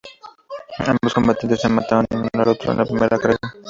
Ambos 0.79 1.13
combatientes 1.13 1.61
se 1.61 1.69
mataron 1.69 2.07
el 2.09 2.21
uno 2.21 2.41
al 2.41 2.47
otro 2.47 2.71
en 2.71 2.79
la 2.79 2.85
primera 2.85 3.19
carga. 3.19 3.37